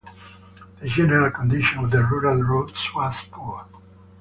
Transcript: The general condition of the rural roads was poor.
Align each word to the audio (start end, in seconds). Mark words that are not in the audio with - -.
The 0.79 0.89
general 0.89 1.29
condition 1.29 1.83
of 1.83 1.91
the 1.91 2.01
rural 2.03 2.41
roads 2.41 2.89
was 2.95 3.21
poor. 3.31 3.65